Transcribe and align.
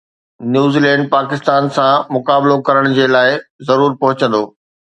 New Zealand 0.53 1.05
Pakistan 1.11 1.69
سان 1.75 2.01
مقابلو 2.17 2.57
ڪرڻ 2.71 2.91
جي 2.97 3.05
لاءِ 3.17 3.39
ضرور 3.71 3.95
پهچندو 4.03 4.43